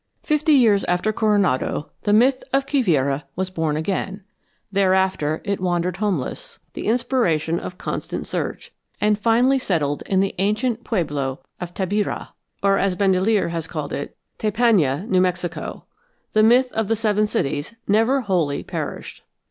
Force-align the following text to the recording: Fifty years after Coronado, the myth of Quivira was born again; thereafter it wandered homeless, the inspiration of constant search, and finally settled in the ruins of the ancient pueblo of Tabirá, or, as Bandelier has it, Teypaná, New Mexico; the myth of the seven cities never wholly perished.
Fifty 0.23 0.53
years 0.53 0.83
after 0.85 1.13
Coronado, 1.13 1.91
the 2.05 2.11
myth 2.11 2.43
of 2.51 2.65
Quivira 2.65 3.25
was 3.35 3.51
born 3.51 3.77
again; 3.77 4.23
thereafter 4.71 5.41
it 5.43 5.61
wandered 5.61 5.97
homeless, 5.97 6.57
the 6.73 6.87
inspiration 6.87 7.59
of 7.59 7.77
constant 7.77 8.25
search, 8.25 8.71
and 8.99 9.19
finally 9.19 9.59
settled 9.59 10.01
in 10.07 10.19
the 10.19 10.25
ruins 10.25 10.31
of 10.31 10.37
the 10.37 10.41
ancient 10.41 10.83
pueblo 10.83 11.39
of 11.59 11.75
Tabirá, 11.75 12.29
or, 12.63 12.79
as 12.79 12.95
Bandelier 12.95 13.49
has 13.49 13.67
it, 13.91 14.17
Teypaná, 14.39 15.07
New 15.07 15.21
Mexico; 15.21 15.85
the 16.33 16.41
myth 16.41 16.73
of 16.73 16.87
the 16.87 16.95
seven 16.95 17.27
cities 17.27 17.75
never 17.87 18.21
wholly 18.21 18.63
perished. 18.63 19.21